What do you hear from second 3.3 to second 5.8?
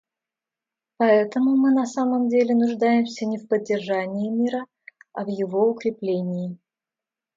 в поддержании мира, а в его